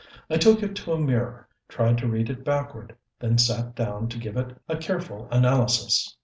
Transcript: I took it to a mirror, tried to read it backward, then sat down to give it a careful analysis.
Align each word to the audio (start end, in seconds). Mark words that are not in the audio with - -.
I 0.31 0.37
took 0.37 0.63
it 0.63 0.75
to 0.77 0.93
a 0.93 0.99
mirror, 0.99 1.47
tried 1.69 1.99
to 1.99 2.07
read 2.07 2.31
it 2.31 2.43
backward, 2.43 2.95
then 3.19 3.37
sat 3.37 3.75
down 3.75 4.09
to 4.09 4.17
give 4.17 4.35
it 4.35 4.57
a 4.67 4.75
careful 4.75 5.27
analysis. 5.29 6.17